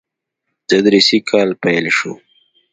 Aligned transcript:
تدريسي 0.69 1.17
کال 1.29 1.49
پيل 1.61 1.85
شو. 1.97 2.13